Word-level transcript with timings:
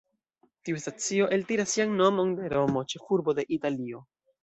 Tiu 0.69 0.79
stacio 0.85 1.27
eltiras 1.37 1.71
sian 1.75 1.95
nomon 2.01 2.35
de 2.43 2.53
Romo, 2.57 2.87
ĉefurbo 2.97 3.41
de 3.43 3.51
Italio. 3.61 4.07